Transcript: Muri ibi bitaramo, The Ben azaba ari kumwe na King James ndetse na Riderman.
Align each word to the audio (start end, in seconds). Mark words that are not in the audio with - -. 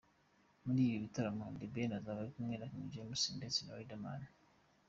Muri 0.65 0.79
ibi 0.87 0.97
bitaramo, 1.03 1.45
The 1.59 1.67
Ben 1.73 1.91
azaba 1.99 2.19
ari 2.23 2.31
kumwe 2.35 2.55
na 2.57 2.69
King 2.71 2.89
James 2.93 3.21
ndetse 3.37 3.59
na 3.61 3.77
Riderman. 3.79 4.21